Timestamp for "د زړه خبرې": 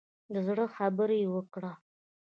0.33-1.21